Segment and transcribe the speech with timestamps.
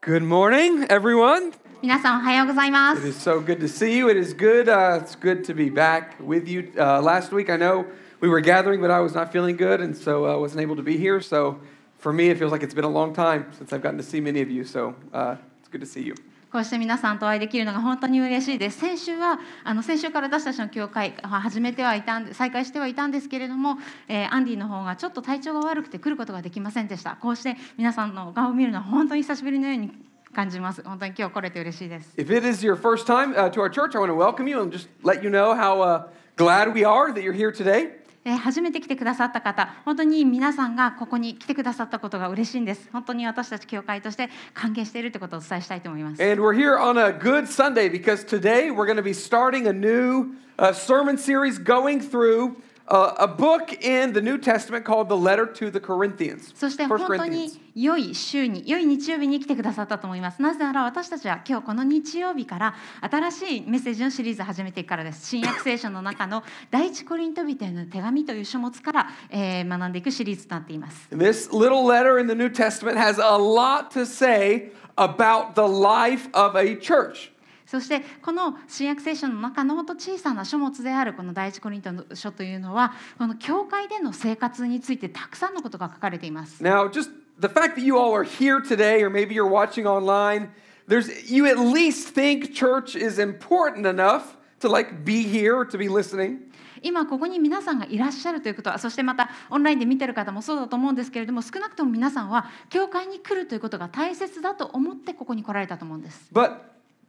[0.00, 1.52] Good morning, everyone.
[1.82, 3.08] 皆さんおはようございま It す。
[3.08, 4.08] is so good to see you.
[4.08, 4.68] It is good.
[4.68, 6.72] Uh, it's good to be back with you.
[6.78, 7.84] Uh, last week, I know
[8.20, 10.76] we were gathering, but I was not feeling good, and so I uh, wasn't able
[10.76, 11.20] to be here.
[11.20, 11.58] So
[11.98, 14.20] for me, it feels like it's been a long time since I've gotten to see
[14.20, 14.64] many of you.
[14.64, 16.14] So uh, it's good to see you.
[16.51, 18.79] こうして皆さんとお会いできるのが本当に嬉しいです。
[18.79, 23.77] 先週はあの先週から私たちの教会あ始めてはいたん再開してはいたんですけれども、
[24.09, 27.17] えーアンディの方がちょっと体調が悪くて来ることができませんでした。
[27.21, 29.91] こうして皆さんの顔を見るのは本当に久しぶりのように
[30.33, 30.83] 感じます。
[30.83, 32.13] 本当に今日来れて嬉しいです。
[32.17, 34.75] If it is your first time uh, to our church, I want to welcome you and
[34.75, 36.03] just let you know how uh,
[36.35, 38.00] glad we are that you're here today.
[38.23, 42.89] えー初めて来てくださった方、本当に皆さんがここに来てくださったことが嬉しいんです。
[42.91, 46.23] 本当に私たち教会として歓迎しているということをお伝えしたいと思います。
[46.23, 50.35] And we're here on a good Sunday because today we're going to be starting a new
[50.57, 55.45] uh, sermon series going through uh, a book in the New Testament called the Letter
[55.45, 56.53] to the Corinthians.
[56.55, 75.61] そして本当.に良い週に良い日曜日に来てくださったと思いますなぜなら私たちは今日この日曜日から新しいメッセージのシリーズを始めてからです新約聖書の中の第一コリント人への手紙という書物から、えー学んでいくシリーズとなっています this little letter in the New Testament has a lot to say about the
[75.61, 77.30] life of a church.
[77.71, 89.87] そしてこの新約聖書の中のほんと小さな書物であるこの第一コリントの書というのはこの教会での生活についてたくさんのことが書かれています Now, just the fact that you all are here today, or maybe you're watching
[89.87, 90.49] online,
[90.89, 95.77] there's you at least think church is important enough to like be here or to
[95.77, 96.51] be listening.
[96.81, 106.57] 今ここに皆さんがいらっしゃるということはそしてまたオンラインで見てる方もそうだと思うんですけれども少なくとも皆さんは教会に来るということが大切だと思ってここに来られたと思うんです But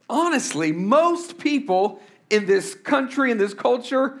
[0.08, 4.20] honestly, most people in this country, in this culture,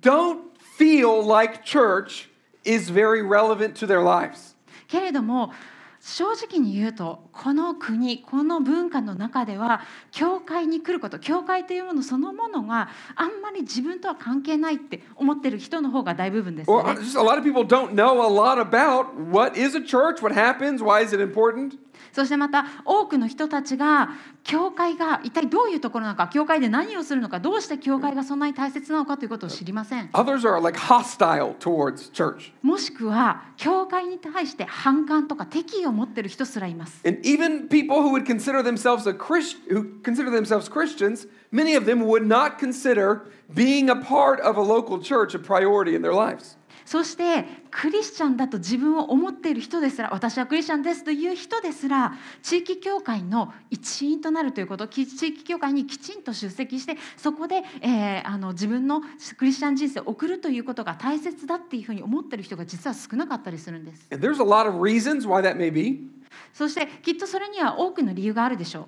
[0.00, 2.28] don't feel like church
[2.64, 4.54] is very relevant to their lives.
[4.86, 5.52] けれども
[6.00, 9.81] 正直に言うと この国この文化の中では
[10.11, 16.77] 教会に来ること教会というものそのものがあんまり自分とは関係ないって思ってる人の方が大部分ですね。
[16.77, 20.83] just a lot of people don't know a lot about what is a church, what happens,
[20.83, 21.77] why is it important.
[22.11, 24.11] そしてまた多くの人たちが
[24.43, 32.51] 教会が一体どういうところなのか教会で何をするのかどうして教会がそんなに大切なのかということを知りません Others are like hostile towards church.
[32.61, 41.74] もしくは教会に対して反感とか敵意を持ってる人すらいます And even people who would consider themselves a Christ, who consider themselves Christians, many
[41.74, 46.02] of them would not consider being a part of a local church a priority in
[46.02, 46.56] their lives.
[46.88, 59.02] そしてクリスチャンだと自分を思っている人ですら私はクリスチャンですという人ですら地域教会の一員となるということき地域教会にきちんと出席してそこで、えーあの自分の
[59.36, 66.08] クリスチャン人生を送るということが大切だっていうふうに思っている人が実は少なかったりするんです And there's a lot of reasons why that may be.
[66.53, 68.85] そしてきっとそれには多くの理由があるでしょう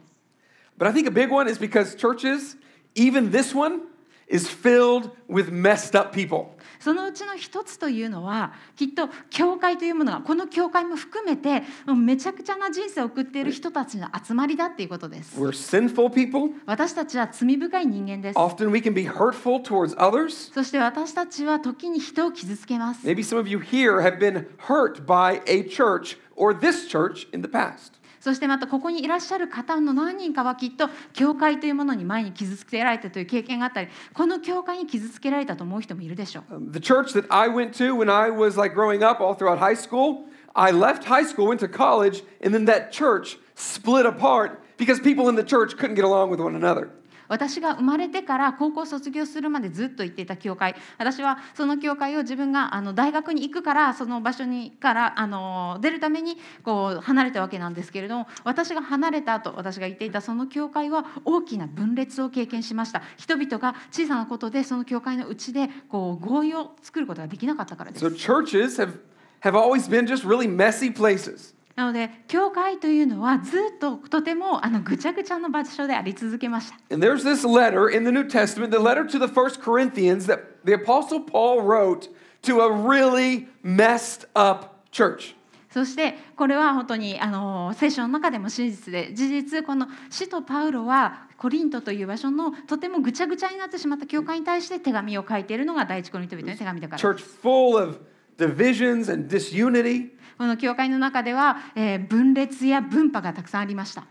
[0.77, 2.57] But I think a big one is because churches,
[2.95, 3.83] even this one,
[4.27, 6.47] is filled with messed up people.
[6.79, 11.63] そのうちの一つというのはきっと教会というものがこの教会も含めて
[11.95, 16.53] めちゃくちゃな人生を送っている人たちの集まりだっていうことです We're sinful people.
[16.65, 20.53] 私たちは罪深い人間です Often we can be hurtful towards others.
[20.53, 27.28] そして私たちは時に人を傷つけます Maybe some of you here have been hurt by a church or this church
[27.32, 28.00] in the past.
[28.20, 39.34] そしてまたここにいらっしゃる方の何人かはきっと教会というものに前に傷つけられたという経験があったりこの教会に傷つけられたと思う人もいるでしょう Um, the church that I went to when I was like growing up all
[39.34, 44.04] throughout high school, I left high school, went to college, and then that church split
[44.04, 46.90] apart because people in the church couldn't get along with one another.
[47.27, 50.75] 私が生まれてから高校卒業するまでずっと行っていた教会。
[50.97, 63.01] 私はその教会を自分があの大学に行くからその場所にからあの出るためにこう離れたわけなんですけれども私が離れた後私が行っていたその教会は大きな分裂を経験しました。
[63.17, 68.05] 人々が小さなことでその教会のうちでこう合意を作ることができなかったからです。
[68.05, 68.99] So churches have,
[69.41, 71.54] have always been just really messy places.
[71.75, 80.25] なので教会というのはずっととてもあのぐちゃぐちゃの場所であり続けました And there's this letter in the New Testament, the letter to the first Corinthians
[80.27, 82.07] that the Apostle Paul wrote
[82.43, 85.35] to a really messed up church.
[85.69, 97.99] そしてこれは本当にあの聖書の中でも真実で事実この使徒パウロはコリントという場所のとてもぐちゃぐちゃになってしまった教会に対して手紙を書いているのが第一コリント人の手紙だから Church full of
[98.37, 100.11] divisions and disunity.
[100.37, 104.05] この教会の中では、えー分裂や分派がたくさんありました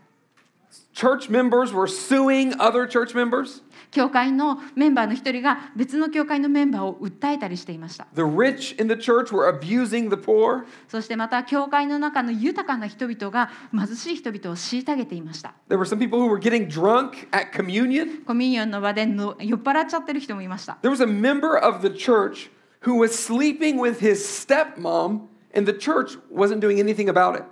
[0.93, 3.61] church members were suing other church members.
[3.91, 10.65] 教会のメンバーの一人が別の教会のメンバーを訴えたりしていました The rich in the church were abusing the poor.
[10.89, 18.25] そしてまた教会の中の豊かな人々が貧しい人々を虐げていました There were some people who were getting drunk at communion.
[18.25, 22.49] コミュニオンの場での酔っ払っちゃってる人もいました There was a member of the church
[22.81, 25.21] who was sleeping with his stepmom,
[25.55, 27.43] and the church wasn't doing anything about it.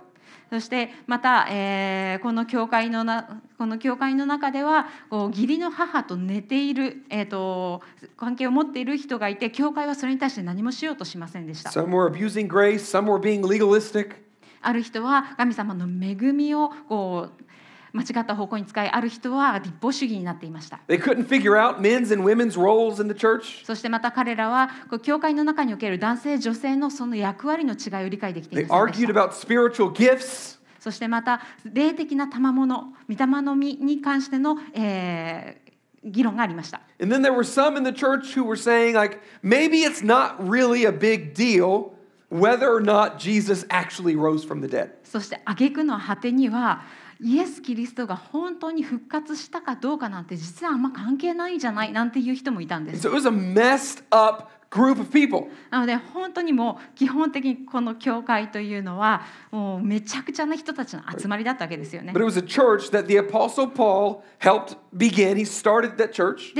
[0.50, 7.82] そしてまた、えーこの教会のなこの教会の中ではこう義理の母と寝ている、えー、と
[8.16, 14.16] 関係を持っている人がいて教会はそれに対して何もしようとしませんでした Some were abusing grace, some were being legalistic.
[14.60, 17.44] ある人は神様の恵みをこう
[17.94, 20.80] 間違った方向に使いある人は立法主義になっていました。
[23.64, 24.68] そしてまた彼らは
[25.02, 28.70] 教会の中における男性女性のその役割の違いを理解できていまし。
[30.80, 35.64] そしてまた霊的な賜物御霊の実に関しての、えー
[36.04, 36.82] 議論がありました
[45.02, 46.82] そして挙句の果てには
[47.20, 53.08] イエス・キリストが本当に復活したかどうかなんて実はあんま関係ないじゃないなんていう人もいたんです。
[54.74, 55.06] Group
[55.70, 59.22] なので本当にもう基本的にこの教会というのは
[59.52, 62.12] もうめちゃくちゃな人たちの集まりだったわけですよね。
[62.12, 62.18] で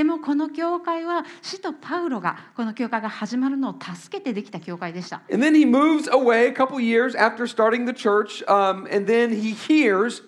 [0.03, 5.21] もこの教会は使徒パウロがこの教会が始まるのを助けてできた教会でした。
[5.29, 10.23] And then he moves away a couple years after starting the church、and then he hears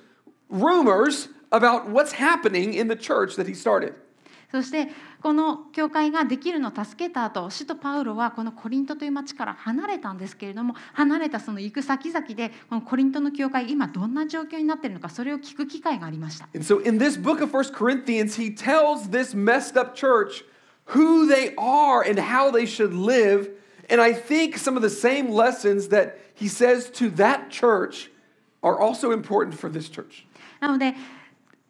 [0.49, 3.95] rumors about what's happening in the church that he started.
[4.51, 4.89] そして
[5.23, 20.45] この教会ができるのを助けた後使徒パウロはこのコリントという町から離れたんですけれども離れたその行く先々でこのコリントの教会今どんな状況になっているのかそれを聞く機会がありました And so in this book of First Corinthians, he tells this messed up church
[20.87, 23.49] who they are and how they should live.
[23.89, 28.11] And I think some of the same lessons that he says to that church
[28.63, 30.26] are also important for this church.
[30.60, 30.96] なので、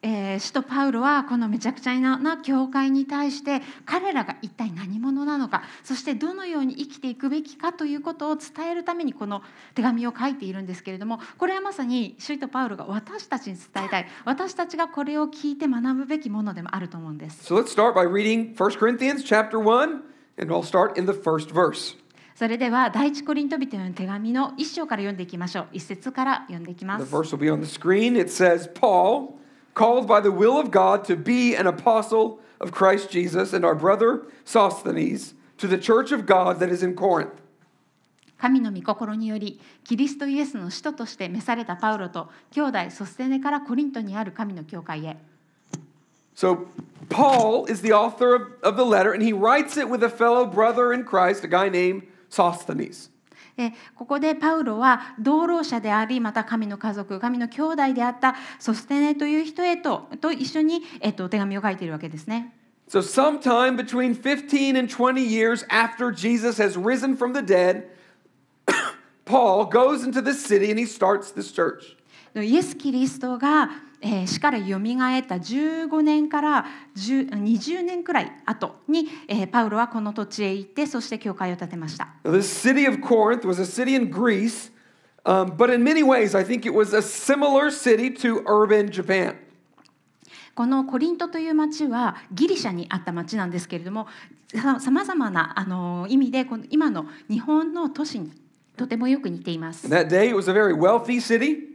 [0.01, 9.41] えー使徒パウロはこのめちゃくちゃな教会に対して彼らが一体何者なのかそしてどのように生きていくべきかということを伝えるためにこの
[9.75, 17.51] 手紙を書いているんですけれどもこれはまさに使徒パウロが私たちに伝えたい私たちがこれを聞いて学ぶべきものでもあると思うんです。
[17.51, 20.03] So let's start by reading 1 Corinthians chapter 1,
[20.39, 21.95] and I'll start in the first verse.
[22.37, 25.67] それでは第一コリント人への手紙の一章から読んでいきましょう。
[25.73, 27.11] 一節から読んでいきま The す。
[27.11, 28.15] verse will be on the screen.
[28.15, 29.39] It says, Paul,
[29.73, 33.73] called by the will of God to be an apostle of Christ Jesus, and our
[33.73, 37.31] brother Sosthenes, to the church of God that is in Corinth.
[38.37, 45.17] 神の御心によりキリストイエスの使徒として召されたパウロと兄弟ソステネからコリントにある神の教会へ
[46.35, 46.67] So,
[47.09, 50.45] Paul is the author of, of the letter, and he writes it with a fellow
[50.45, 53.11] brother in Christ, a guy named Sosthenes.
[53.55, 62.53] でここでパウロは同労者でありまた神の家族神の兄弟であったソステネという人へとと一緒に、えっと、手紙を書いているわけですね。
[62.87, 67.89] So, sometime between 15 and 20 years after Jesus has risen from the dead,
[69.25, 71.97] Paul goes into this city and he starts this church.
[72.33, 73.69] イエス・キリストが、
[74.01, 76.65] えー死からよみがえった15年から
[76.95, 82.09] 10 20年くらい後に、えーパウロはこの土地へ行ってそして教会を建てました。
[82.23, 84.71] Now, this city of Corinth was a city in Greece,
[85.25, 89.35] um, but in many ways, I think it was a similar city to urban Japan.
[90.53, 94.07] このコリントという町はギリシャにあった町なんですけれども
[94.79, 98.31] さまざまなあの意味でこの今の日本の都市に
[98.75, 101.66] とてもよく似ています that day, it was a very wealthy city.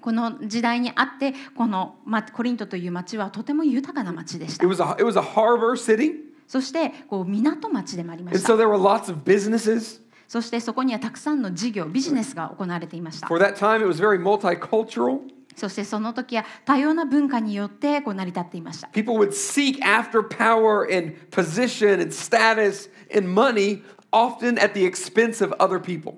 [0.00, 6.12] この時代にあってこの、ま、コリントという町はとても豊かな町でし It た was a, it was a harbor city.
[6.48, 10.00] そしてこう港町でもありま And した so there were lots of businesses.
[10.26, 15.20] そしてそこにはたくさんの事業ビジネスが行われていました For that time, it was very multicultural.
[15.56, 24.84] そしてその時は多様な文化によってこう成り立っていました People would seek after power and position and status and money, often at the
[24.84, 26.14] expense of other people.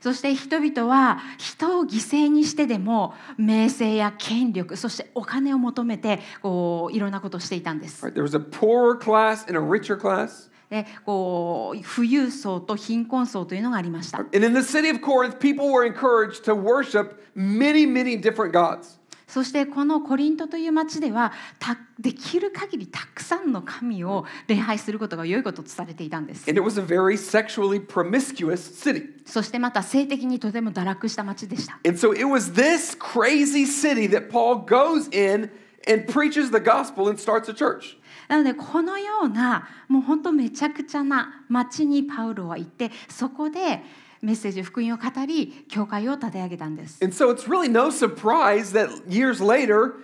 [0.00, 8.06] そして人々は人を犠牲にしてでも名声や権力そしてお金を求めてこういろんなことをしていたんです。
[8.06, 10.50] There was a poorer class and a richer class.
[10.70, 14.18] でこう富裕層と貧困層というのがありました。
[14.18, 18.98] And in the city of Corinth, people were encouraged to worship many, many different gods.
[19.26, 21.32] そしてこのコリントという町では
[21.98, 26.48] できる限りたくさんの神を礼拝することが良いこととされていたんです。
[29.24, 31.78] そしてまた性的にとても堕落した町でした。
[38.28, 43.82] なのでこのようなもう本当めちゃくちゃな町にパウロは行ってそこで。
[44.22, 47.02] メッセージ福音を語り教会を立て上げたんです。
[47.02, 49.94] And so it's really no surprise that years later,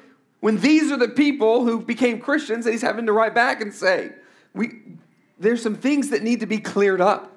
[0.41, 3.73] when these are the people who became Christians, that he's having to write back and
[3.73, 4.13] say,
[4.55, 4.83] we,
[5.41, 7.33] there's some things that need to be cleared up.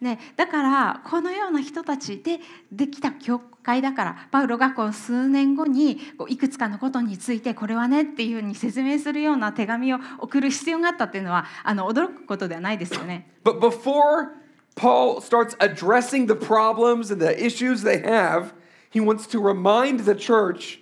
[0.00, 2.38] ね、だからこのような人たちで
[2.70, 13.28] できた教会だからパウロがこう数年後にこういくつかのことについてこれはねっていうふうに説明するような手紙を送る必要があったっていうのはあの驚くことではないですよね。
[13.42, 14.28] But before
[14.76, 18.52] Paul starts addressing the problems and the issues they have,
[18.90, 20.80] he wants to remind the church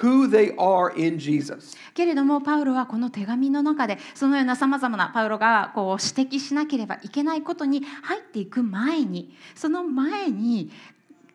[0.00, 1.76] who they are in Jesus.
[1.94, 10.70] けれどもパウロはこの手紙の中でそのようなさまざまなパウロがこう指摘しなければいけないことに入っていく前にその前に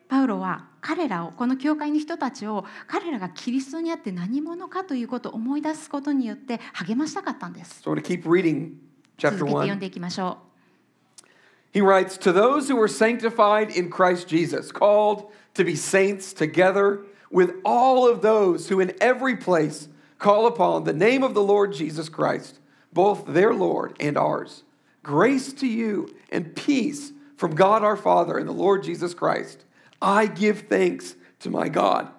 [0.10, 7.82] パウロは彼らをこの教会の人たちを彼らがキリストにあって何者かということを思い出すことによって励ましたかったんです。
[7.84, 8.72] So I want to keep reading
[9.18, 9.80] 続 chapter けて読ん 1.
[9.80, 10.38] でいきましょ
[11.72, 17.04] He writes, To those who are sanctified in Christ Jesus, called to be saints together
[17.30, 21.74] with all of those who in every place call upon the name of the Lord
[21.74, 22.60] Jesus Christ,
[22.94, 24.64] both their Lord and ours.
[25.04, 29.64] Grace to you and peace from God our Father and the Lord Jesus Christ.
[30.02, 32.10] I give thanks to my God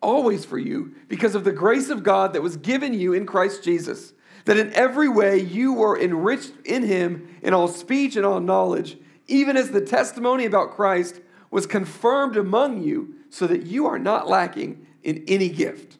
[0.00, 3.64] always for you because of the grace of God that was given you in Christ
[3.64, 4.12] Jesus,
[4.48, 8.96] that in every way you were enriched in him in all speech and all knowledge,
[9.26, 14.26] even as the testimony about Christ was confirmed among you, so that you are not
[14.26, 15.98] lacking in any gift.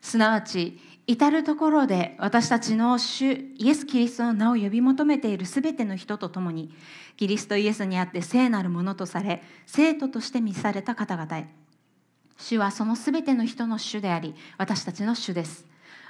[0.00, 6.72] すなわち至る所で私たちの主イエス・キリストの名を呼び求めているすべての人と共に
[7.18, 11.48] キリストイエスにあって聖なるものとされ生徒として召された方々へ
[12.38, 15.66] 主はそのすべての人の主であり私たちの主です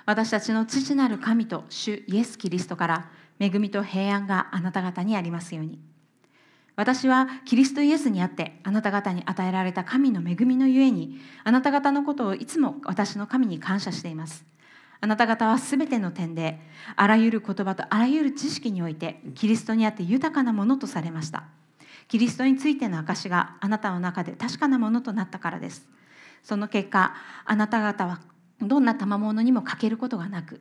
[0.08, 5.78] 私たちの父なる神と主イエス・キリストから恵みと平安があなた方にありますように。
[6.76, 14.46] 私はキリストイエスにあってあなた方に与えられた神の恵みのゆえにあなた方のことをいつも私の神に感謝しています。
[15.02, 16.58] あなた方はすべての点で
[16.96, 21.44] あらゆる言葉とあらゆる知識においてキリストにあって豊かなものとされました。
[22.08, 25.86] キリストについての証があなたの中で確かなものとなったからです。
[26.42, 28.20] その結果あなた方は
[28.60, 30.60] どんな賜物にも欠けることがなく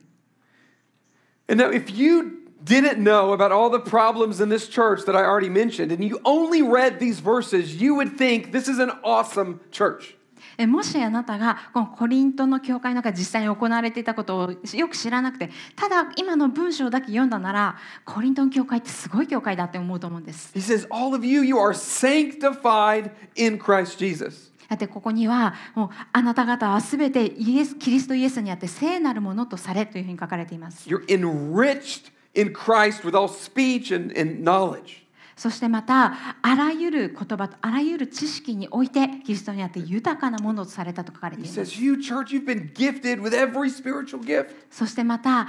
[1.50, 5.24] And now, if you didn't know about all the problems in this church that I
[5.24, 9.60] already mentioned, and you only read these verses, you would think this is an awesome
[9.70, 10.18] church.
[10.58, 24.50] えもしあなたがこのコリントの教会の中で実際に行われていたことをよく知らなくてただ今の文章だけ読んだならコリントの教会ってすごい教会だって思うと思うんです He says, All of you, you are sanctified in Christ Jesus.
[24.68, 35.04] だってここにはもうあなた方は全てイエスキリストイエスにあって聖なるものとされというふうに書かれています You're enriched in Christ with all speech and, and knowledge.
[35.36, 44.48] そしてまたあらゆる言葉とあらゆる知識においてキリストにあって豊かなものとされたと書かれています says, You, church, you've been gifted with every spiritual gift.
[44.68, 45.46] そしてまた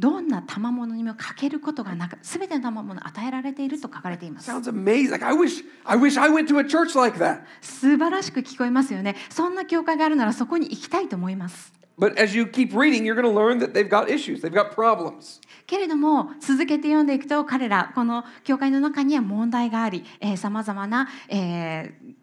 [0.00, 5.10] どんな賜物にも欠けることがなく全ての賜物を与えられていると書かれています Sounds amazing.
[5.10, 7.42] Like, I wish, I wish I went to a church like that.
[7.60, 14.50] 素晴らしく聞こえますよねそんな教会があるならそこに行きたいと思います But as you keep reading, you're going to learn that they've got issues, they've
[14.50, 15.42] got problems.
[15.66, 20.06] けれども続けて読んでいくと彼らこの教会の中には問題があり
[20.38, 22.20] さまざまな、えー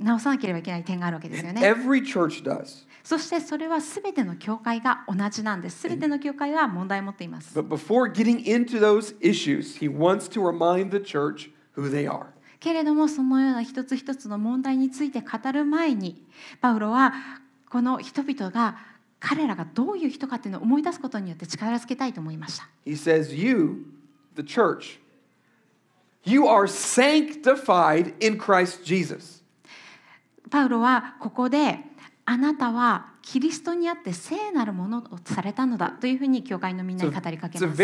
[0.00, 2.86] 直さなければいけない点があるわけですよね Every church does.
[3.02, 5.80] そしてそれはすべての教会が同じなんです。
[5.80, 7.54] すべての教会は問題を持っています。
[12.58, 16.26] けれども、そのような一つ一つの問題について語る前に、
[16.60, 17.14] パウロは
[17.70, 18.76] この人々が
[19.18, 22.68] 彼らがどういう人かというのを思い出すことによって力をつけたいと思いました。
[30.50, 31.78] パウロはここで、
[32.24, 37.76] あなたはキリストにあって聖なるものをされたのだというふうに教会のみんなに語りかけます。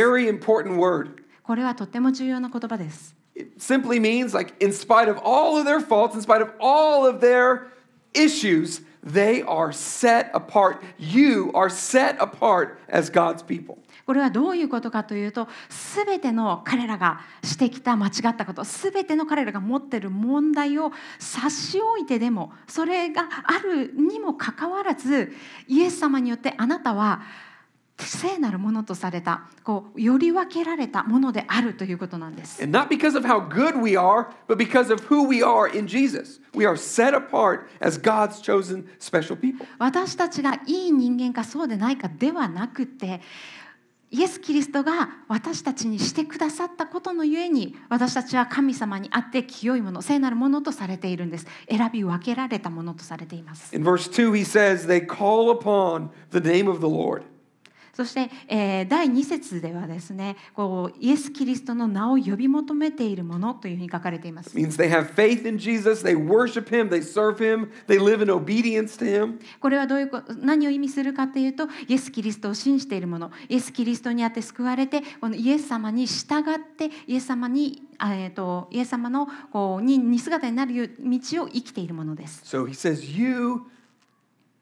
[1.42, 3.16] これはとっても重要な言葉です。
[3.36, 7.20] It simply means, like, in spite of all of their faults, in spite of all of
[7.20, 7.66] their
[8.14, 10.82] issues, they are set apart.
[10.98, 13.78] You are set apart as God's people.
[14.06, 25.32] これはどういうことかというと全ての彼らがしてきた間違ったこと全ての彼らが持っている問題を差し置いてでもそれがあるにもかかわらず
[25.66, 27.22] イエス様によってあなたは
[27.98, 32.62] 聖なるものとされたこうより分けられたものであるということなんです。
[32.62, 36.40] And not because of how good we are, but because of who we are in Jesus.
[36.54, 39.66] We are set apart as God's chosen special people.
[39.78, 43.22] 私たちがいい人間かそうでないかではなくて
[44.10, 57.24] イエス・キリストが私たちにしてくださったことのゆえに私たちは神様にあって清いもの聖なるものとされているんです選び分けられたものとされています In verse 2, he says, They call upon the name of the Lord.
[57.96, 68.22] そして、えー第2節ではですねこうイエス・キリストの名を呼び求めているものというふうに書かれています means they have faith in Jesus, they worship him, they serve him, they live
[68.22, 69.38] in obedience to him.
[69.60, 70.10] これはどういう
[70.44, 82.42] 何を意味するかというとイエス・キリストを信じている者イエス・キリストにあって救われてこのイエス様に従ってイエス様にあえー、とイエス様のこうに似姿になる道を生きているものです。
[82.44, 83.62] So he says, You,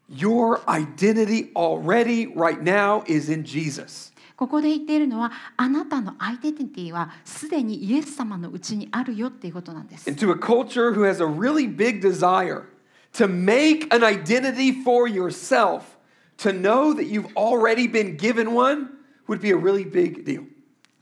[0.09, 4.11] your identity already right now is in Jesus.
[4.35, 10.09] ここで言っているのはあなたのアイデンティティはすでにイエス様のうちにあるよっていうことなんです。
[10.09, 12.63] Into a culture who has a really big desire
[13.13, 15.97] to make an identity for yourself,
[16.37, 18.91] to know that you've already been given one
[19.27, 20.43] would be a really big deal.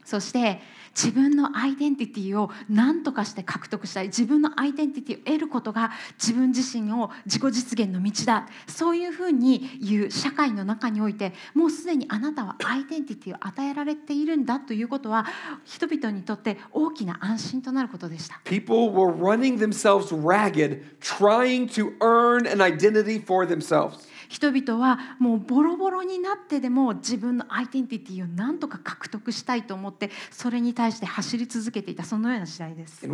[0.04, 0.60] そして
[0.95, 15.25] 自分のアイデンティティを何とかして獲得したい自分のアイデンティティを得ることが自分自身を自己実現の道だそういうふうに言う社会の中においてもうすでにあなたはアイデンティティを与えられているんだということは
[15.65, 18.41] 人々にとって大きな安心となることでした。
[18.45, 24.12] People were running themselves ragged, trying to earn an identity for themselves.
[24.33, 33.05] 人々はもうボロボロになってでも自分のアイデンティティを何とか獲得したいと思ってそれに対して走り続けていたそのような時代です。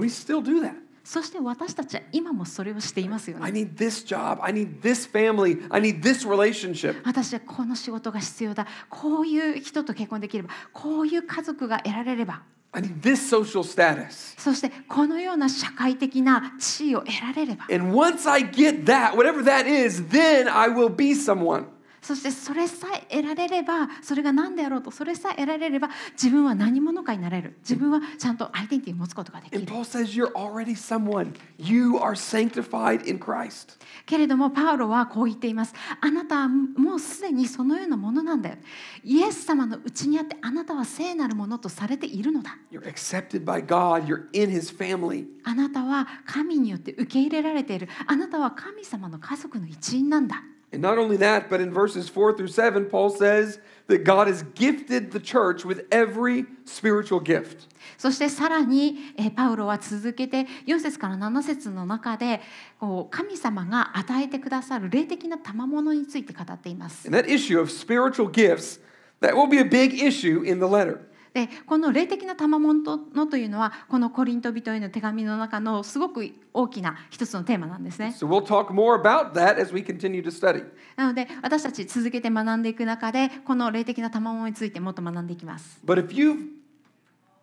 [1.04, 3.62] そして私たちは今もそれをしていますよ I ね。
[3.62, 4.42] need this job.
[4.44, 5.66] I need this family.
[5.70, 7.02] I need this relationship.
[7.04, 8.68] 私はこの仕事が必要だ。
[8.90, 14.35] こういう人と結婚できれば、こういう家族が得られれば、I need this social status.
[14.37, 21.67] そしてこのような社会的な地位を得られれば、 And once I get that, whatever that is, then I will be someone.
[22.02, 27.58] そしてそれさえ得られれば、それが何であろうと、それさえ得られれば、自分は何者かになれる。
[27.62, 29.66] 自分はちゃんとアイデンティティを持つことができる。
[29.66, 31.34] Paul says, You're already someone.
[31.58, 33.78] You are sanctified in Christ.
[34.06, 38.56] けれどもパウロはこう言っていますあなたはもうすでにそのようなものなんだよ
[39.04, 44.06] イエス様のうちにあってあなたは聖なるものとされているのだ You're accepted by God.
[44.06, 45.26] You're in his family.
[45.44, 54.27] あなたは神によって受け入れられているあなたは神様の家族の一員なんだ And not only that, but in verses 4 through 7, Paul says that God
[54.27, 57.69] has gifted the church with every spiritual gift.
[57.97, 62.41] そしてさらにえーパウロは続けて4節から7節の中で
[62.81, 68.81] こう神様が与えてくださる霊的な賜物について語っています And that issue of spiritual gifts,
[69.21, 70.99] that will be a big issue in the letter.
[71.34, 78.16] でこの霊的な賜物とのというのはこのコリント人への手紙の中のすごく大きな一つのテーマなんですね。
[78.18, 80.66] So we'll talk more about that as we continue to study.
[80.96, 85.80] なので私たち続けて学んでいく中でこの霊的な賜物についてもっと学んでいきます。
[85.86, 86.48] But if you've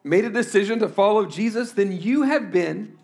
[0.04, 2.96] made a decision to follow Jesus, then you have been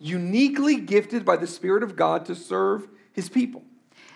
[0.00, 3.62] uniquely gifted by the Spirit of God to serve his people.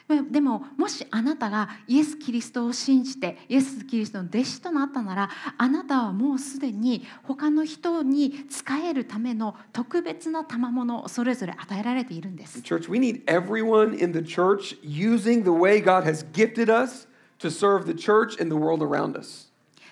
[0.09, 12.61] でももしあなたがイエス・キリストを信じてイエス・キリストの弟子となったならあなたはもうすでに他の人に仕えるための特別な賜物をそれぞれ与えられているんです。
[12.61, 17.09] Church, we need everyone in the church using the way God has gifted us
[17.41, 19.46] to serve the church and the world around us.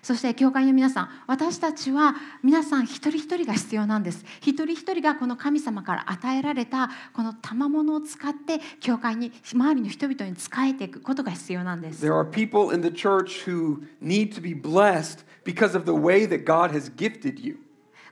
[0.05, 15.93] そして教会の皆さん私たちは皆さん一人一人が必要なんです一人一人がこの神様から与えられたこの賜物を使って教会に周りの人々に仕えていくことが必要なんです There are people in the church who need to be blessed because of the
[15.93, 17.64] way that God has gifted you.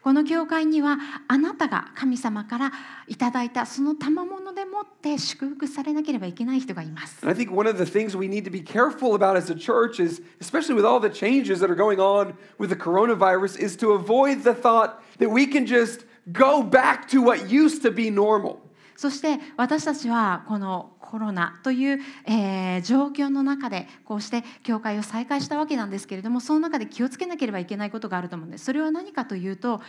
[0.02, 2.72] この教会にはあなたが神様から
[3.08, 9.56] いただいたその賜物でもって祝福されなければいけない人がいます And I think one of the things we need to be careful about as a
[9.56, 13.76] church is, especially with all the changes that are going on with the coronavirus, is
[13.78, 18.10] to avoid the thought that we can just go back to what used to be
[18.10, 18.61] normal.
[18.97, 29.81] そして私たちはこのコロナという、えー状況の中でこうして教会を再開したわけなんですけれどもその中で気をつけなければいけないことがあると思うんですそれは何かというと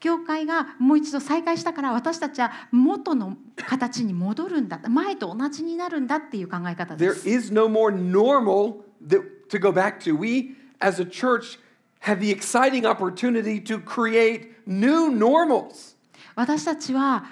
[0.00, 10.16] 教会がもう一度再開したから私たちは元の形に戻るんだ前と同じになるんだっていう考え方で There す is no more normal that, to go back to.
[10.16, 11.58] We, as a church,
[12.00, 15.96] have the exciting opportunity to create new normals.
[16.34, 17.24] 私たちは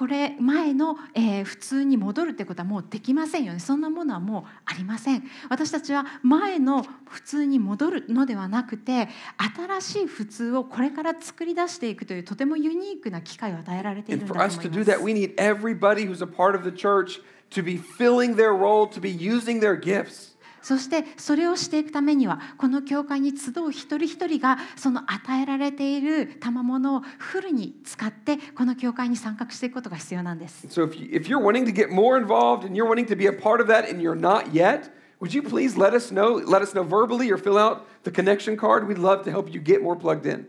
[0.00, 3.58] これ前の、えー普通に戻るってことはもうできませんよね。
[3.58, 5.24] そんなものはもうありません。
[5.50, 9.08] 私たちは前の普通に戻るのではなくて
[9.54, 14.58] 新しい普通をこれから作り出していくというとてもユニークな機会を与えられているんだと思います。
[15.04, 19.10] We need everybody who's a part of the church to be filling their role, to be
[19.10, 20.29] using their gifts.
[20.62, 30.66] そしてそれをしていくためにはこの教会に集う一人一人がその与えられている賜物をフルに使ってこの教会に参画していくことが必要なんです。
[30.68, 33.32] So if, you, if you're wanting to get more involved and you're wanting to be a
[33.32, 36.34] part of that and you're not yet, would you please let us know?
[36.34, 38.88] Let us know verbally or fill out the connection card.
[38.88, 40.46] We'd love to help you get more plugged in.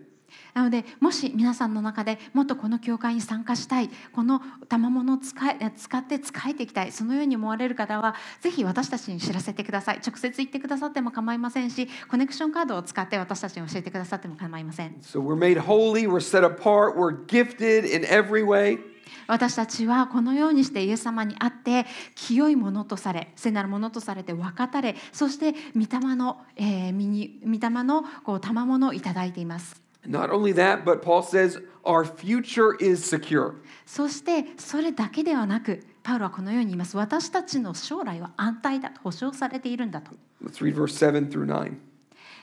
[0.54, 10.02] なのでもし皆さんの中でもっとこの教会に参加したいこの賜物を使え使って使えていきたいそのように思われる方はぜひ私たちに知らせてください。
[10.06, 14.96] 直接言ってくださっても構いませんしコネクションカードを使って私たちに教えてくださっても構いません。
[15.02, 18.80] So we're made holy, we're set apart, we're gifted in every way.
[19.28, 33.55] 私たちはこのようにしてイエス様にあって清いものとされ聖なるものとされて分かたれそして御霊の、えー身に御霊のこう賜物をいただいています Not only that, but Paul says our future is secure.
[33.85, 40.13] そしてそれだけではなくパウロはこのように言います私たちの将来は安泰だと保証されているんだと、
[40.45, 41.75] Let's read verse 7 through 9.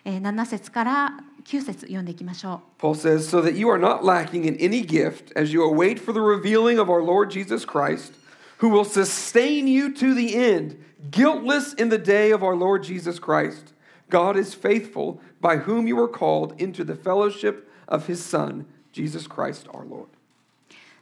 [0.05, 1.13] えー7節から
[1.45, 6.13] 9節読んでいきましょう Paul says, So that you are not lacking in any gift as you await for
[6.13, 8.13] the revealing of our Lord Jesus Christ,
[8.57, 10.77] who will sustain you to the end,
[11.11, 13.73] guiltless in the day of our Lord Jesus Christ.
[14.10, 19.26] God is faithful, by whom you were called into the fellowship of his Son, Jesus
[19.26, 20.08] Christ our Lord.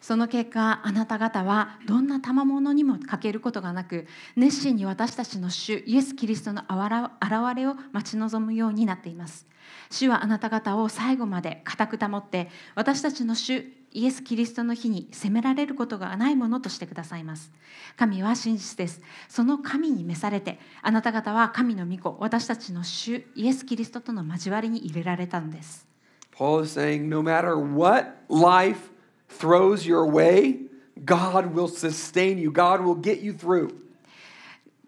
[0.01, 9.47] その結果あなた方はどんな賜物にも欠けることがなく熱心に私たちの主イエス・キリストのあわら現れを待ち望むようになっています
[9.90, 13.64] 主はあなた方を最後まで固く保って私たちの主
[13.97, 17.51] イエス・キリストの日に責められることがないものとしてくださいます。
[17.97, 19.01] 神は真実です。
[19.27, 25.87] その神に召されてあなた方は神の御子私たちの主イエス・キリストとの交わりに入れられたのです。
[26.31, 28.91] Paul is saying, no matter what life
[29.31, 30.59] throws your way,
[31.03, 33.75] God will sustain you, God will get you through.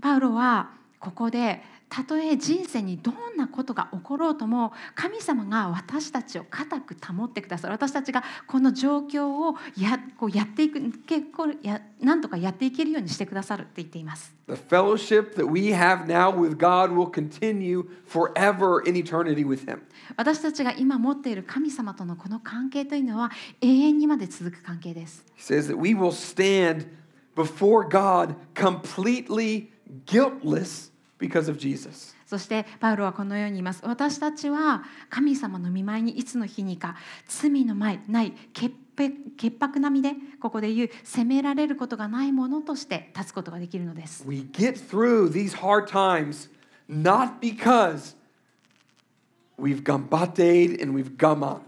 [0.03, 0.69] パウロは
[1.01, 14.35] ここでたとえ人生にどんなことが起ころうとも神様が私たちを固く保ってくださる私たちがこの状況をやこうやっていく結構やなんとかやっていけるようにしてくださるって言っています。
[14.49, 19.81] The fellowship that we have now with God will continue forever in eternity with Him.
[20.17, 25.25] 私たちが今持っている神様とのこの関係というのは永遠にまで続く関係です。
[25.37, 26.87] He says that we will stand
[27.35, 29.69] before God completely
[30.07, 32.15] guiltless because of Jesus.
[32.27, 46.51] そしてパウロはこのように言います私たちは神様の見舞いにいつの日にか罪の前ない潔白潔白な身でここで言う責められることがないものとして立つことができるのです We get through these hard times
[46.89, 48.17] not because
[49.59, 51.61] we've gambated and we've gammoned.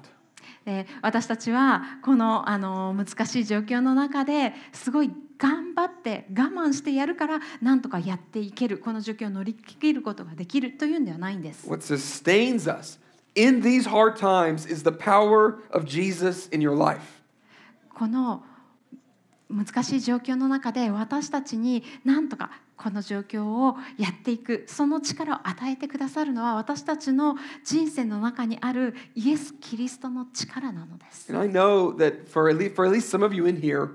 [0.65, 5.11] で私たちはこのあの難しい状況の中ですごい
[5.41, 11.67] 頑張って我慢してやるからなんとかやっていけるこの状況を乗り切ることができるというんではないんです。
[11.69, 13.01] What sustains us
[13.35, 17.01] in these hard times is the power of Jesus in your life.
[17.95, 18.45] この
[19.49, 31.35] 難しい状況の中で私たちになんとかこの状況をやっていくその力を与えてくださるのは私たちの人生の中にあるイエス・キリストの力なのです。
[31.35, 33.91] And I know that for at least, for at least some of you in here,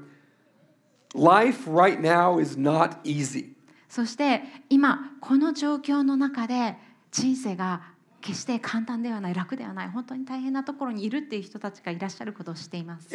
[1.16, 3.56] Life right now is not easy.
[3.88, 6.76] そして今この状況の中で
[7.12, 7.82] 人生が
[8.20, 13.08] 決して簡単ではない楽ではない本当に大変なところにいるっていう人たちがいらっしゃることをしています。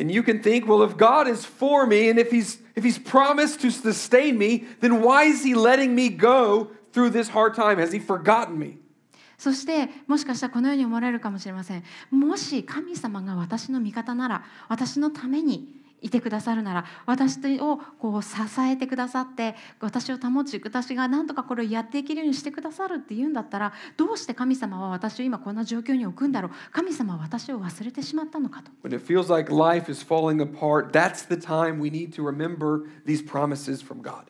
[9.39, 11.83] そしてもしかしたらこのように思われるかもしれません。
[12.11, 15.80] もし神様が私の味方なら私のために。
[16.03, 26.51] いてくださるなら私をこう支えてくださって私を保ち私が何とかこれをやっていけるようにしてくださるって言うんだったらどうして神様は私を今こんな状況に置くんだろう？
[26.73, 28.71] 神様は私を忘れてしまったのかと。
[28.83, 33.23] When it feels like life is falling apart, that's the time we need to remember these
[33.27, 34.25] promises from God.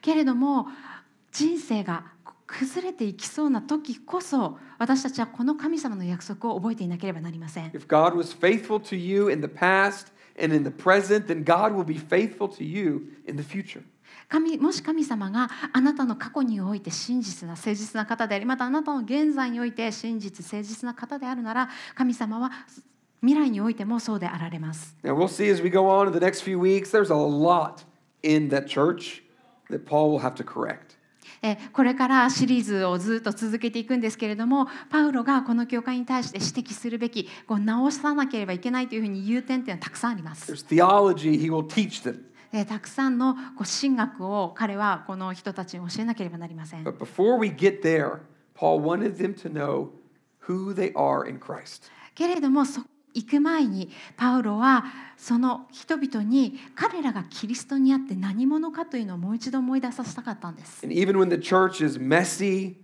[0.00, 0.66] けれども
[1.30, 2.04] 人生が
[2.58, 11.74] 崩れていきそうな時こそ私たちはこの神様の約束を覚えていなければなりません If God was faithful to you in the past and in the present, then God
[11.74, 13.82] will be faithful to you in the future.
[14.28, 22.50] 神もし神様があなたの過去において真実な誠実な方でありまたあなたの現在において真実誠実な方であるなら神様は
[23.20, 24.96] 未来においてもそうであられます。
[25.02, 27.84] Now, we'll see as we go on in the next few weeks, there's a lot
[28.22, 29.22] in that church
[29.70, 30.91] that Paul will have to correct.
[31.42, 40.46] えこれからシリーズをずっと続けていくんですけれどもパウロがこの教会に対して指摘するべきこう直さなければいけないというふうに言う点っていうのはたくさんあります。
[42.66, 46.84] たくさんのこう神学を彼はこの人たちに教えなければなりません。
[46.84, 48.20] But before we get there,
[48.54, 49.88] Paul wanted them to know
[50.46, 51.90] who they are in Christ.
[52.14, 52.82] けれどもそ
[53.14, 54.84] 行く前にパウロは
[55.16, 60.86] その人々に彼らがキリストにあって何者かというのをもう一度思い出させたかったんです。
[60.86, 62.76] Messy.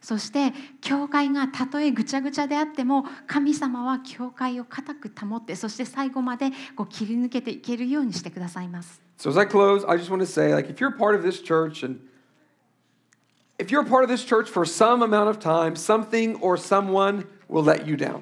[0.00, 0.52] そして
[0.82, 9.00] 教会がたとえぐちゃぐちゃであっても神様は教会を固く保ってそして最後までこう切り抜けていけるようにしてくださいます。
[9.16, 11.86] So as I close, I just want to say, like, if you're part of this church
[11.86, 12.00] and
[13.58, 17.24] if you're a part of this church for some amount of time, something or someone
[17.48, 18.20] will let you down.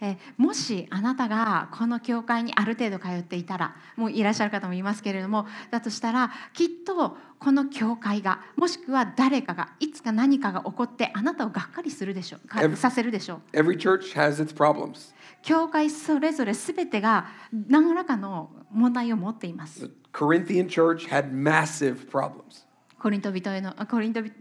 [0.00, 15.12] えーもしあなたがこの教会にある程度通っていたらもういらっしゃる方もいますけれどもだとしたらきっとこの教会がもしくは誰かがいつか何かが起こってあなたをがっかりするでしょうか Every- させるでしょう Every church has its problems.
[15.42, 17.26] 教会それぞれ全てが
[17.68, 22.64] 何らかの問題を持っています The Corinthian church had massive problems.
[23.00, 24.32] コリント人へのコリント人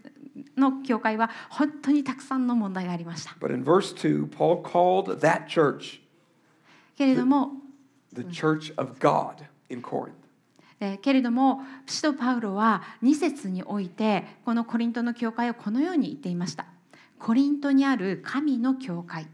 [0.56, 3.36] の教会は本当にたくさんの問題がありました。
[6.98, 7.52] けれども、
[8.14, 8.24] the,
[11.02, 16.66] けれども、使徒パウロは2節において、このコリントの教会をこのように言っていました。
[17.20, 19.28] コリントにある神の教会。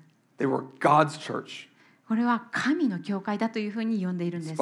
[2.08, 4.56] これは神の教会だというふうに呼んでいるんです。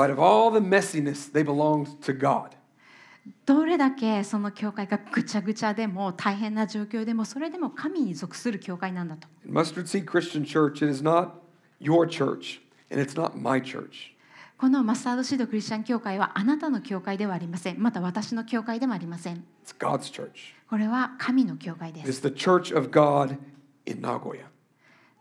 [3.45, 11.31] どれだけその教会がぐちゃぐちゃでも大変な状況でもそれでも神に属する教会なんだと Mustard Seed Christian Church, it is not
[11.79, 14.11] your church and it's not my church.
[14.57, 20.53] このマスタードシードクリスチャン教会はあなたの教会ではありませんまた私の教会でもありません It's God's church.
[20.69, 23.37] これは神の教会です is the church of God
[23.85, 24.45] in Nagoya.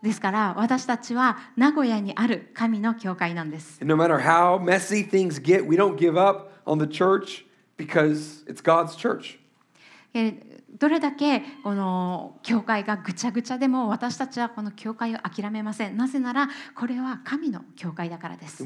[0.01, 7.45] ですから私たちは名古屋にある神の教会なんです And no matter how messy things get, we don't give up on the church
[7.81, 9.39] because it's God's church.
[10.77, 15.97] どれだけこの教会がぐちゃぐちゃでも私たちはこの教会を諦めません。
[15.97, 18.63] なぜならこれは神の教会だからです。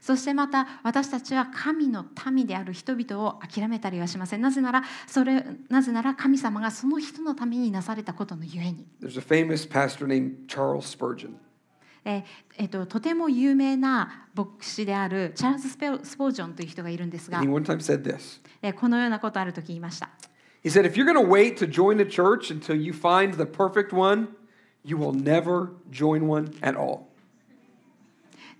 [0.00, 4.42] そしてまた私たちは神の民である人々を諦めたりはしません。
[4.42, 8.86] なぜならそれなぜなら神様がその人のためになされたことのゆえに。
[9.00, 11.36] There's a famous pastor named Charles Spurgeon.
[12.04, 12.24] えっ、
[12.58, 15.72] えー、と、とても有名な牧師であるチャールズス,
[16.10, 17.40] スポージョンという人がいるんですが。
[18.62, 20.10] えー、このようなことあるとき言いました。
[20.62, 20.70] He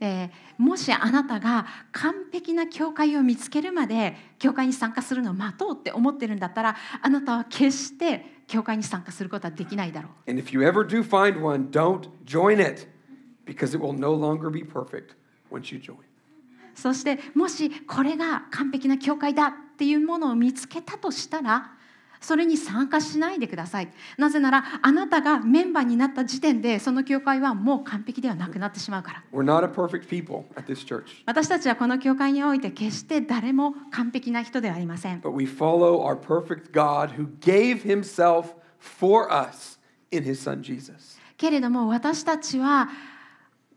[0.00, 10.12] え、もしあなたが完璧な教会を見つけるまで教会に参加するのを待とうって思ってるんだったらあなたは決して教会に参加することはできないだろう。
[16.74, 21.70] そしてもしこれが完璧な教会だっていうものを見つけたとしたら
[22.20, 23.88] それに参加しないでください。
[24.16, 29.24] なぜならあなたがメンバーになった時点でその教会はもう完璧ではなくなってしまうから。
[31.26, 35.20] 私たちはこの教会において決して誰も完璧な人ではありません。
[41.36, 42.88] けれども私たちは。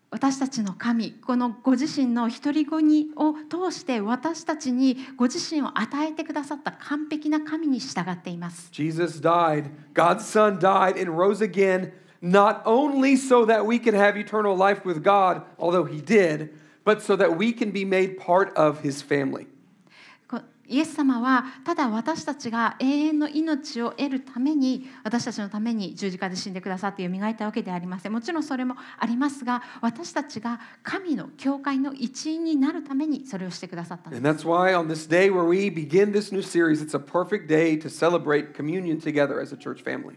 [0.10, 11.92] 私たちの神このご自身の独り子にを通して私たちにご自身を与えてくださった完璧な神に従っています Jesus died, God's son died and rose again,
[12.22, 16.54] not only so that we can have eternal life with God, although he did,
[16.86, 19.48] but so that we can be made part of his family.
[20.68, 37.00] イエス様はただ私たちが永遠の命を得るために私たちのために十字架で死んでくださって蘇ったわけではありませんもちろんそれもありますが私たちが神の教会の一員になるためにそれをしてくださったんです And that's why on this day where we begin this new series, it's a
[37.00, 40.16] perfect day to celebrate communion together as a church family.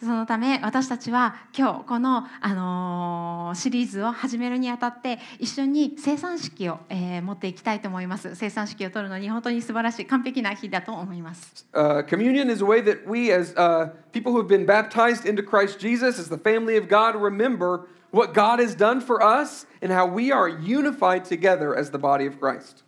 [0.00, 15.26] そのため私たちは今日この、あのシリーズを始めるにあたって一緒に生産式を、えー持っていきたいと思います生産式を取るのに本当に素晴らしい完璧な日だと思います Uh, communion is a way that we, as uh, people who have been baptized
[15.26, 19.66] into Christ Jesus, as the family of God, remember what God has done for us
[19.82, 22.84] and how we are unified together as the body of Christ.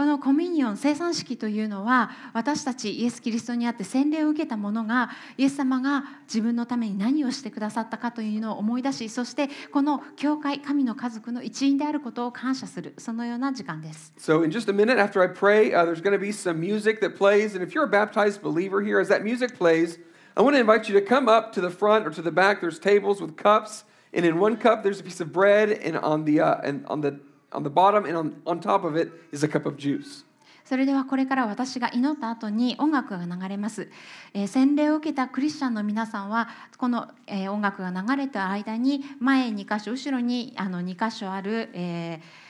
[0.00, 14.14] このコミュニオン生産式というのは私たちイエス・キリストにあって洗礼を受けた者がイエス様が自分のために何をしてくださったかというのを思い出しそしてこの教会神の家族の一員であることを感謝するそのような時間です。
[14.18, 17.18] So, in just a minute after I pray, uh, there's going to be some music that
[17.18, 17.54] plays.
[17.54, 19.98] And if you're a baptized believer here, as that music plays,
[20.34, 22.62] I want to invite you to come up to the front or to the back.
[22.62, 23.84] There's tables with cups,
[24.14, 27.02] and in one cup there's a piece of bread, and on the uh, and on
[27.02, 27.20] the
[27.52, 30.24] on the bottom and on, on top of it is a cup of juice.
[30.64, 33.88] それではこれから私が祈った後に音楽が流れます、
[34.34, 42.49] えー洗礼を受けたクリスチャンの皆さんはこの、えー音楽が流れた間に前2箇所後ろにあの2箇所ある、えー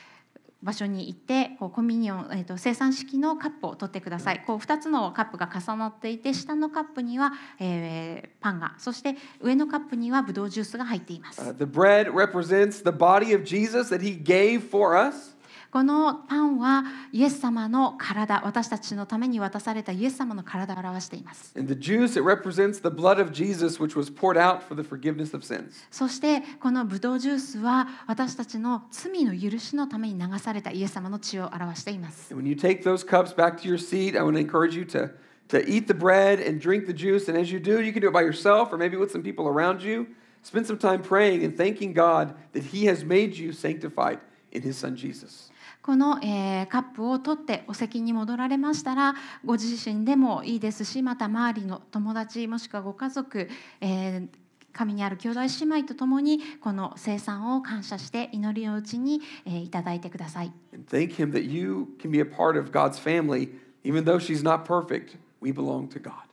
[0.62, 4.42] 場所に行ってこうコミュニオン、えー、と生産式のカップを取ってください。
[4.46, 11.40] こう2つのカップが重なっていて下のカップには、えーパンがそして上のカップにはブドウジュースが入っています。
[11.40, 15.29] Uh, the bread represents the body of Jesus that he gave for us.
[15.72, 24.74] このパンはイエス様の体私たちのために渡されたイエス様の体を表しています And the juice, it represents the blood of Jesus, which was poured out for
[24.74, 25.86] the forgiveness of sins.
[25.92, 32.34] そしてこのブドウジュースは私たちの罪の許しのために流されたイエス様の血を表しています。
[32.34, 35.10] And when you take those cups back to your seat, I want to encourage you to,
[35.50, 37.30] to eat the bread and drink the juice.
[37.30, 39.46] And as you do, you can do it by yourself or maybe with some people
[39.46, 40.08] around you.
[40.42, 44.18] Spend some time praying and thanking God that He has made you sanctified
[44.50, 45.50] in His Son Jesus.
[45.82, 49.14] この、えーカップを取ってお席に戻られましたら
[49.44, 53.48] ご自身でもいいですしまた周りの友達もしくはご家族、
[53.80, 54.28] えー
[54.72, 60.52] 神にある兄弟姉妹とともにこの生産を感謝して祈りのうちに、えーいただいてください。
[60.72, 63.50] And thank Him that you can be a part of God's family.
[63.82, 66.29] Even though she's not perfect, we belong to God.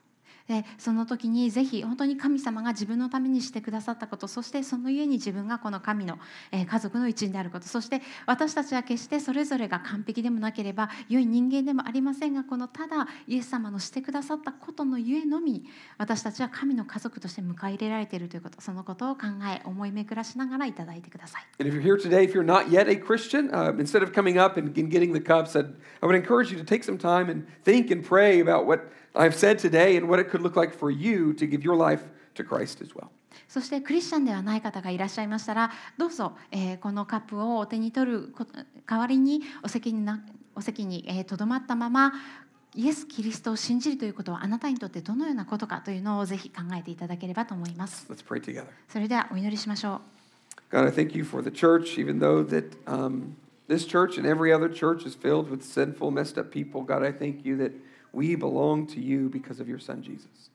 [0.47, 6.19] でその時にぜひ本当に神様が自分のためにしてくださったことそしてそのゆえに自分がこの神の、
[6.51, 15.65] え家族の一員であることそして私たちは決してそれぞれが完璧でもなければ良い人間でもありませんがこのただイエス様のしてくださったことのゆえのみ
[15.97, 21.47] 私たちは神の家族として迎え入れられているということそのことを考え思い巡らしながらいただいてください。
[21.59, 24.57] And if you're here today, if you're not yet a Christian, uh, instead of coming up
[24.57, 27.45] and, and getting the cups, I'd, I would encourage you to take some time and
[27.63, 30.93] think and pray about what I've said today and what it could look like for
[30.93, 32.03] you to give your life
[32.35, 33.07] to Christ as well.
[33.47, 38.33] そしてクリスチャンではない方がいらっしゃいましたらどうぞ、えーこのカップをお手に取る
[38.85, 40.23] 代わりにお席にな
[40.55, 42.13] お席にえーとど、まったまま
[42.75, 48.05] イエス・キリストを信じるということはあなたにとってどのようなことかというのをぜひ考えていただければと思います。
[48.09, 48.67] Let's pray together.
[48.87, 50.01] それではお祈りしましょ
[50.71, 50.75] う。
[50.75, 53.35] God, I thank you for the church, even though that um,
[53.67, 56.81] this church and every other church is filled with sinful, messed up people.
[56.81, 57.71] God, I thank you that
[58.13, 60.51] we belong to you because of your son, Jesus.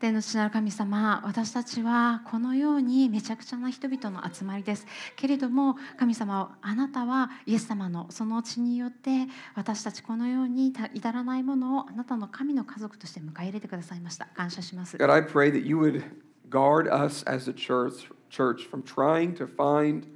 [0.00, 16.02] 天の父なる神様私たちはこのようにめちゃくちゃな人々の集まりですけれども神様あなたはイエス様のその血によって私たちこのように至らないものをあなたの神の家族として迎え入れてくださいました感謝します God, I pray that you would
[16.48, 20.06] guard us as a church, church from trying to find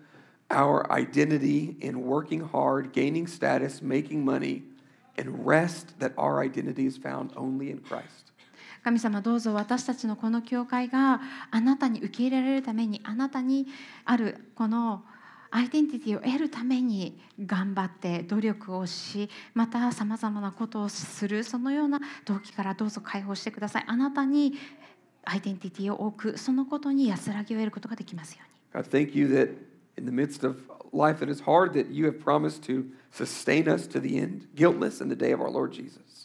[0.50, 4.62] our identity in working hard, gaining status, making money,
[5.18, 8.24] and rest that our identity is found only in Christ.
[8.82, 13.66] 神様どうぞ私たちのこの教会があなたに受け入れられるためにあなたに
[14.04, 15.02] あるこの
[15.50, 24.54] アイデンティティを得るために頑張って努力をしまたさまざまなことをするそのような動機からどうぞ解放してくださいあなたに
[25.24, 28.40] アイデンティティを置くそのことに安らぎを得ることができますよ
[28.74, 29.54] うに God, thank you that
[29.96, 33.86] in the midst of life that is hard, that you have promised to sustain us
[33.88, 36.23] to the end, guiltless in the day of our Lord Jesus.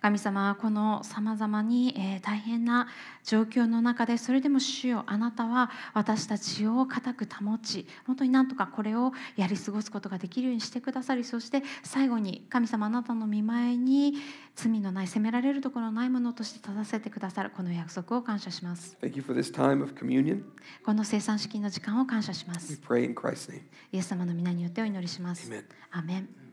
[0.00, 2.88] 神様はこのさまざまに、えー大変な
[3.24, 14.14] 状況の中でそれでも主よあなたは私たちを固く保ち本当になんとかこれをやり過ごすことができるようにしてくださりそして最後に神様あなたの見前に
[14.54, 20.42] 罪のない責められるところのないものとして立たせてくださるこの約束を感謝します Thank you for this time of communion.
[20.84, 23.62] この生産式の時間を感謝しま We す pray in Christ's name.
[23.92, 25.64] イエス様の皆によってお祈りします Amen.
[25.92, 26.49] アーメン